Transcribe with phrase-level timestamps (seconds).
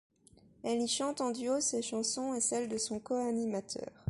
[0.63, 3.91] Elle y chante en duo ses chansons et celles de son co-animateur.